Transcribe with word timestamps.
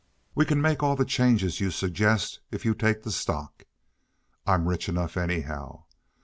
We 0.33 0.45
can 0.45 0.63
make 0.63 0.81
all 0.81 0.95
the 0.95 1.05
changes 1.05 1.59
you 1.59 1.69
suggest 1.69 2.39
if 2.49 2.65
you 2.65 2.73
take 2.73 3.03
the 3.03 3.11
stock. 3.11 3.65
I'm 4.47 4.67
rich 4.67 4.89
enough 4.89 5.15
anyhow. 5.15 5.83